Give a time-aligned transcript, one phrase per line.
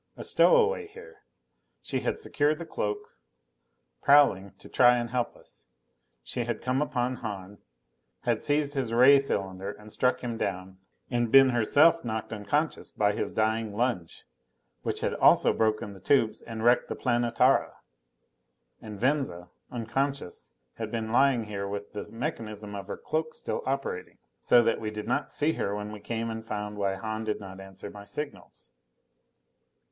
[0.17, 1.21] A stowaway here.
[1.83, 3.19] She had secured the cloak.
[4.01, 5.67] Prowling, to try and help us,
[6.23, 7.59] she had come upon Hahn.
[8.21, 10.79] Had seized his ray cylinder and struck him down,
[11.11, 14.23] and been herself knocked unconscious by his dying lunge,
[14.81, 17.73] which also had broken the tubes and wrecked the Planetara.
[18.81, 24.17] And Venza, unconscious, had been lying here with the mechanism of her cloak still operating,
[24.39, 27.39] so that we did not see her when we came and found why Hahn did
[27.39, 28.71] not answer my signals.